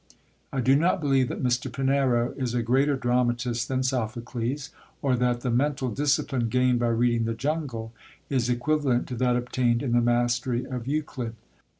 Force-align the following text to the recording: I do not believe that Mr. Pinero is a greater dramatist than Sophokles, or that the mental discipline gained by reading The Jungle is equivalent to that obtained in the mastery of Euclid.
I 0.51 0.61
do 0.61 0.75
not 0.75 0.99
believe 0.99 1.27
that 1.27 1.43
Mr. 1.43 1.71
Pinero 1.71 2.33
is 2.35 2.55
a 2.55 2.63
greater 2.63 2.95
dramatist 2.95 3.67
than 3.67 3.81
Sophokles, 3.83 4.71
or 4.99 5.15
that 5.15 5.41
the 5.41 5.51
mental 5.51 5.89
discipline 5.89 6.49
gained 6.49 6.79
by 6.79 6.87
reading 6.87 7.25
The 7.25 7.35
Jungle 7.35 7.93
is 8.27 8.49
equivalent 8.49 9.05
to 9.09 9.15
that 9.17 9.35
obtained 9.35 9.83
in 9.83 9.91
the 9.91 10.01
mastery 10.01 10.65
of 10.65 10.87
Euclid. 10.87 11.35